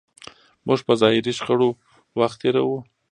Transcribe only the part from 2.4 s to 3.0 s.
تېروو.